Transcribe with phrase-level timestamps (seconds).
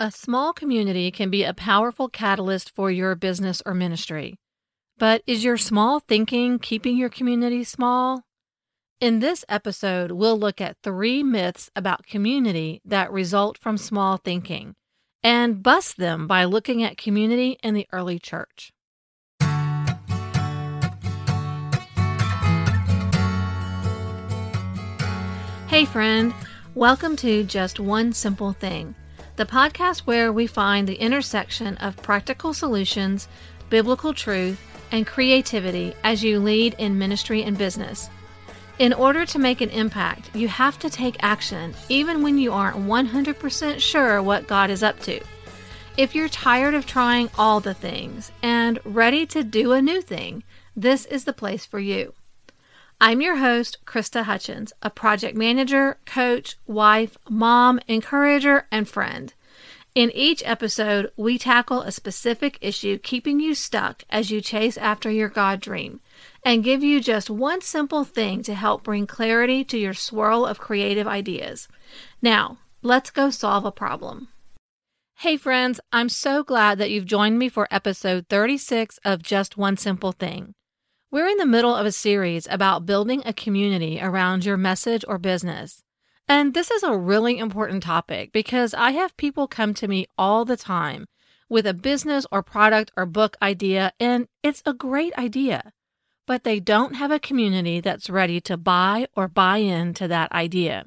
[0.00, 4.36] A small community can be a powerful catalyst for your business or ministry.
[4.96, 8.22] But is your small thinking keeping your community small?
[9.00, 14.76] In this episode, we'll look at three myths about community that result from small thinking
[15.24, 18.70] and bust them by looking at community in the early church.
[25.66, 26.32] Hey, friend,
[26.76, 28.94] welcome to Just One Simple Thing
[29.38, 33.28] the podcast where we find the intersection of practical solutions,
[33.70, 34.60] biblical truth,
[34.90, 38.10] and creativity as you lead in ministry and business.
[38.80, 42.78] In order to make an impact, you have to take action, even when you aren't
[42.78, 45.20] 100% sure what God is up to.
[45.96, 50.42] If you're tired of trying all the things and ready to do a new thing,
[50.74, 52.12] this is the place for you.
[53.00, 59.32] I'm your host, Krista Hutchins, a project manager, coach, wife, mom, encourager, and friend.
[59.94, 65.12] In each episode, we tackle a specific issue keeping you stuck as you chase after
[65.12, 66.00] your God dream
[66.44, 70.58] and give you just one simple thing to help bring clarity to your swirl of
[70.58, 71.68] creative ideas.
[72.20, 74.26] Now, let's go solve a problem.
[75.18, 79.76] Hey, friends, I'm so glad that you've joined me for episode 36 of Just One
[79.76, 80.54] Simple Thing.
[81.10, 85.16] We're in the middle of a series about building a community around your message or
[85.16, 85.82] business.
[86.28, 90.44] And this is a really important topic because I have people come to me all
[90.44, 91.06] the time
[91.48, 95.72] with a business or product or book idea, and it's a great idea,
[96.26, 100.84] but they don't have a community that's ready to buy or buy into that idea.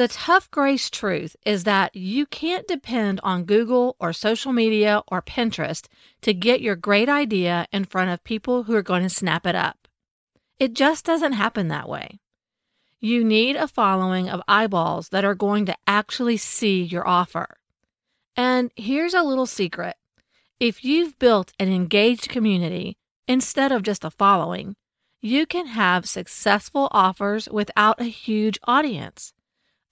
[0.00, 5.20] The tough grace truth is that you can't depend on Google or social media or
[5.20, 5.88] Pinterest
[6.22, 9.54] to get your great idea in front of people who are going to snap it
[9.54, 9.86] up.
[10.58, 12.18] It just doesn't happen that way.
[12.98, 17.58] You need a following of eyeballs that are going to actually see your offer.
[18.34, 19.96] And here's a little secret
[20.58, 22.96] if you've built an engaged community
[23.28, 24.76] instead of just a following,
[25.20, 29.34] you can have successful offers without a huge audience.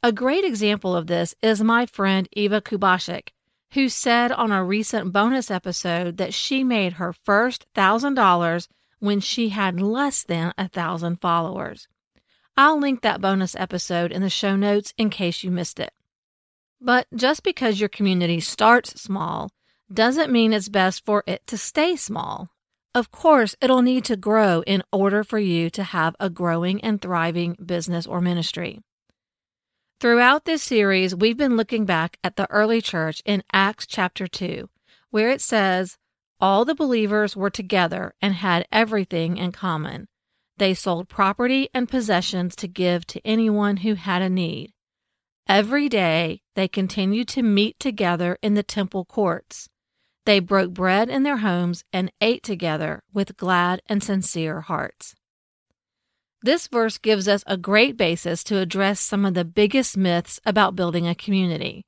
[0.01, 3.31] A great example of this is my friend Eva Kubashik,
[3.73, 8.69] who said on a recent bonus episode that she made her first $1,000
[9.01, 11.89] when she had less than a thousand followers.
[12.57, 15.93] I'll link that bonus episode in the show notes in case you missed it.
[16.81, 19.51] But just because your community starts small
[19.93, 22.51] doesn't mean it's best for it to stay small.
[22.95, 27.03] Of course, it'll need to grow in order for you to have a growing and
[27.03, 28.79] thriving business or ministry.
[30.01, 34.69] Throughout this series, we've been looking back at the early church in Acts chapter 2,
[35.11, 35.99] where it says,
[36.39, 40.07] All the believers were together and had everything in common.
[40.57, 44.73] They sold property and possessions to give to anyone who had a need.
[45.49, 49.69] Every day, they continued to meet together in the temple courts.
[50.27, 55.17] They broke bread in their homes and ate together with glad and sincere hearts.
[56.43, 60.77] This verse gives us a great basis to address some of the biggest myths about
[60.77, 61.85] building a community.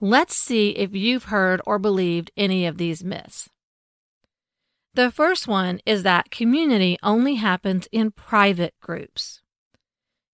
[0.00, 3.48] Let's see if you've heard or believed any of these myths.
[4.92, 9.40] The first one is that community only happens in private groups.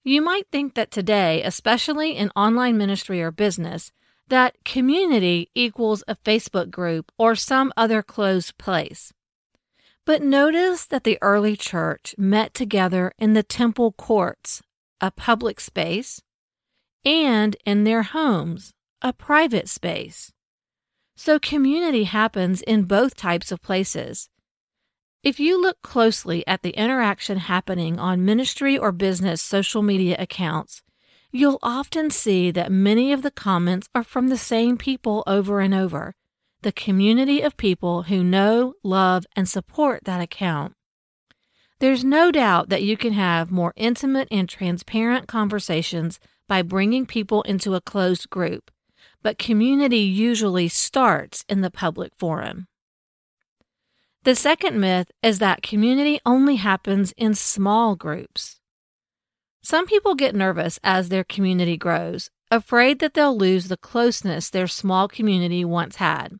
[0.05, 3.93] You might think that today, especially in online ministry or business,
[4.29, 9.13] that community equals a Facebook group or some other closed place.
[10.05, 14.61] But notice that the early church met together in the temple courts,
[15.01, 16.21] a public space,
[17.05, 20.33] and in their homes, a private space.
[21.17, 24.29] So community happens in both types of places.
[25.23, 30.83] If you look closely at the interaction happening on ministry or business social media accounts,
[31.31, 35.75] you'll often see that many of the comments are from the same people over and
[35.75, 36.17] over,
[36.63, 40.75] the community of people who know, love, and support that account.
[41.81, 47.43] There's no doubt that you can have more intimate and transparent conversations by bringing people
[47.43, 48.71] into a closed group,
[49.23, 52.69] but community usually starts in the public forum.
[54.25, 58.61] The second myth is that community only happens in small groups.
[59.63, 64.69] Some people get nervous as their community grows, afraid that they'll lose the closeness their
[64.69, 66.39] small community once had.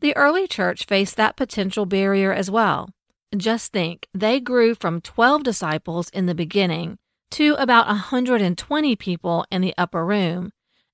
[0.00, 2.90] The early church faced that potential barrier as well.
[3.36, 6.98] Just think, they grew from 12 disciples in the beginning
[7.32, 10.52] to about 120 people in the upper room,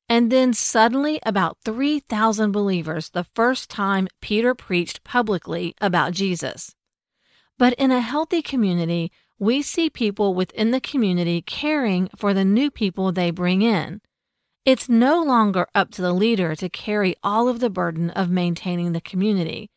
[0.09, 6.75] and then suddenly about 3,000 believers the first time Peter preached publicly about Jesus.
[7.57, 12.71] But in a healthy community, we see people within the community caring for the new
[12.71, 14.01] people they bring in.
[14.65, 18.93] It's no longer up to the leader to carry all of the burden of maintaining
[18.93, 19.71] the community.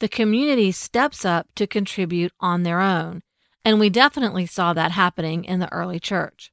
[0.00, 3.22] The community steps up to contribute on their own.
[3.64, 6.52] And we definitely saw that happening in the early church.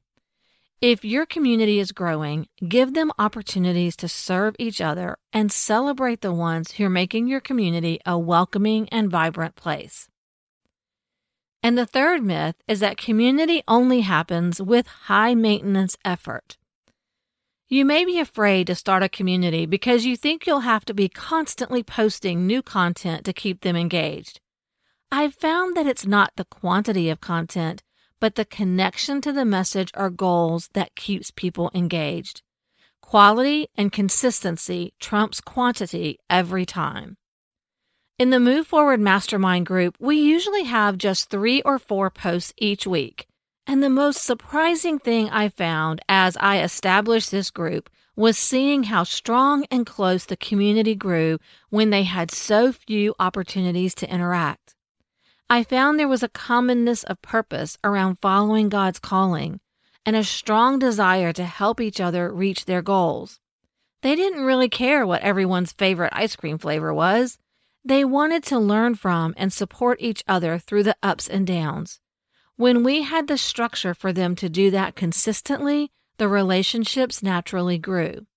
[0.80, 6.34] If your community is growing, give them opportunities to serve each other and celebrate the
[6.34, 10.08] ones who are making your community a welcoming and vibrant place.
[11.62, 16.58] And the third myth is that community only happens with high maintenance effort.
[17.74, 21.08] You may be afraid to start a community because you think you'll have to be
[21.08, 24.42] constantly posting new content to keep them engaged.
[25.10, 27.82] I've found that it's not the quantity of content,
[28.20, 32.42] but the connection to the message or goals that keeps people engaged.
[33.02, 37.16] Quality and consistency trumps quantity every time.
[38.20, 42.86] In the Move Forward Mastermind group, we usually have just three or four posts each
[42.86, 43.28] week.
[43.72, 49.06] And the most surprising thing I found as I established this group was seeing how
[49.06, 51.40] strong and close the community grew
[51.70, 54.76] when they had so few opportunities to interact.
[55.50, 59.62] I found there was a commonness of purpose around following God's calling
[60.06, 63.40] and a strong desire to help each other reach their goals.
[64.02, 67.38] They didn't really care what everyone's favorite ice cream flavor was.
[67.86, 72.01] They wanted to learn from and support each other through the ups and downs.
[72.62, 78.28] When we had the structure for them to do that consistently, the relationships naturally grew.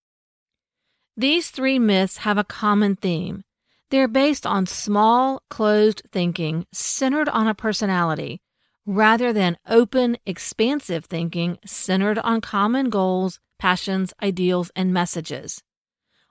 [1.15, 3.45] These three myths have a common theme.
[3.91, 8.41] They're based on small, closed thinking centered on a personality,
[8.87, 15.63] rather than open, expansive thinking centered on common goals, passions, ideals, and messages.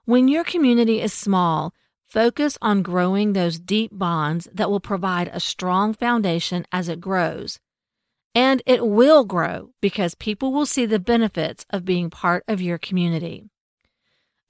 [0.04, 1.72] When your community is small,
[2.08, 7.60] focus on growing those deep bonds that will provide a strong foundation as it grows.
[8.34, 12.78] And it will grow because people will see the benefits of being part of your
[12.78, 13.44] community.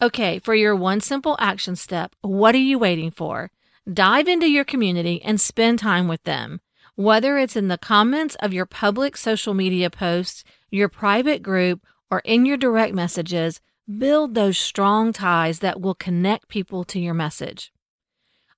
[0.00, 3.50] Okay, for your one simple action step, what are you waiting for?
[3.92, 6.60] Dive into your community and spend time with them.
[6.96, 12.20] Whether it's in the comments of your public social media posts, your private group, or
[12.20, 13.60] in your direct messages,
[13.98, 17.72] build those strong ties that will connect people to your message.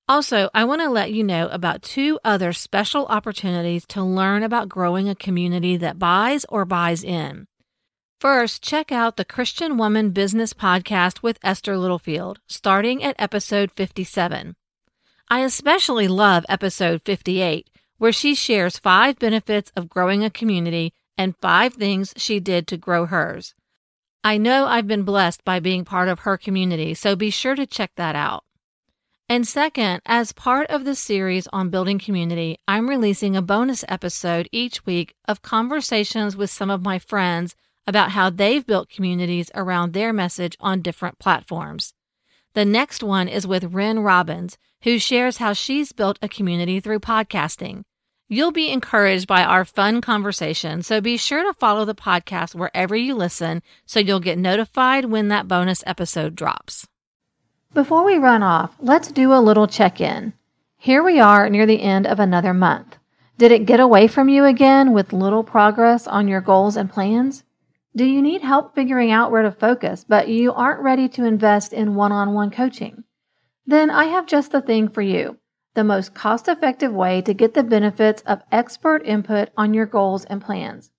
[0.08, 4.68] Also, I want to let you know about two other special opportunities to learn about
[4.68, 7.48] growing a community that buys or buys in.
[8.20, 14.54] First, check out the Christian Woman Business Podcast with Esther Littlefield, starting at episode 57.
[15.28, 17.68] I especially love episode 58,
[17.98, 22.76] where she shares five benefits of growing a community and five things she did to
[22.76, 23.56] grow hers.
[24.22, 27.66] I know I've been blessed by being part of her community, so be sure to
[27.66, 28.44] check that out.
[29.28, 34.48] And second, as part of the series on building community, I'm releasing a bonus episode
[34.52, 37.56] each week of conversations with some of my friends
[37.88, 41.92] about how they've built communities around their message on different platforms.
[42.54, 47.00] The next one is with Ren Robbins, who shares how she's built a community through
[47.00, 47.82] podcasting.
[48.28, 52.94] You'll be encouraged by our fun conversation, so be sure to follow the podcast wherever
[52.94, 56.86] you listen so you'll get notified when that bonus episode drops.
[57.76, 60.32] Before we run off, let's do a little check in.
[60.78, 62.96] Here we are near the end of another month.
[63.36, 67.44] Did it get away from you again with little progress on your goals and plans?
[67.94, 71.74] Do you need help figuring out where to focus, but you aren't ready to invest
[71.74, 73.04] in one on one coaching?
[73.66, 75.36] Then I have just the thing for you
[75.74, 80.24] the most cost effective way to get the benefits of expert input on your goals
[80.24, 80.92] and plans.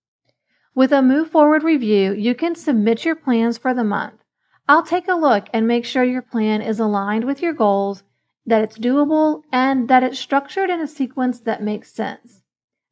[0.76, 4.22] With a Move Forward review, you can submit your plans for the month.
[4.70, 8.04] I'll take a look and make sure your plan is aligned with your goals,
[8.46, 12.44] that it's doable, and that it's structured in a sequence that makes sense.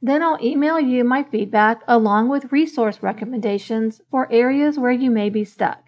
[0.01, 5.29] Then I'll email you my feedback along with resource recommendations for areas where you may
[5.29, 5.83] be stuck,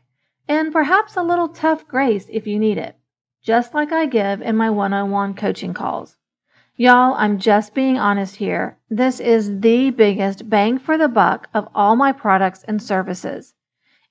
[0.48, 2.98] and perhaps a little tough grace if you need it,
[3.41, 6.17] just like I give in my one on one coaching calls.
[6.75, 8.77] Y'all, I'm just being honest here.
[8.89, 13.53] This is the biggest bang for the buck of all my products and services.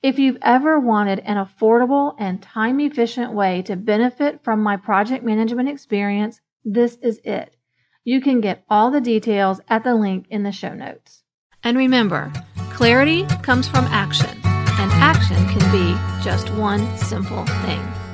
[0.02, 5.24] If you've ever wanted an affordable and time efficient way to benefit from my project
[5.24, 7.56] management experience, this is it.
[8.04, 11.22] You can get all the details at the link in the show notes.
[11.64, 12.32] And remember,
[12.70, 18.05] clarity comes from action, and action can be just one simple thing.